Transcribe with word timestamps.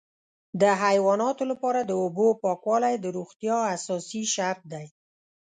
د 0.61 0.63
حیواناتو 0.83 1.43
لپاره 1.51 1.79
د 1.83 1.91
اوبو 2.03 2.27
پاکوالی 2.43 2.95
د 2.99 3.05
روغتیا 3.17 3.57
اساسي 3.75 4.23
شرط 4.33 4.61
دی. 4.73 4.85